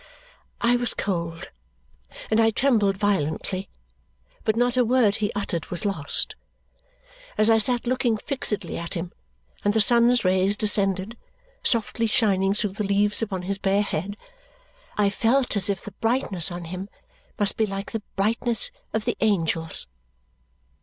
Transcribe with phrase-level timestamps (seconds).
[0.61, 1.51] I was cold,
[2.31, 3.69] and I trembled violently,
[4.43, 6.35] but not a word he uttered was lost.
[7.37, 9.11] As I sat looking fixedly at him
[9.63, 11.17] and the sun's rays descended,
[11.61, 14.17] softly shining through the leaves upon his bare head,
[14.97, 16.89] I felt as if the brightness on him
[17.37, 19.85] must be like the brightness of the angels.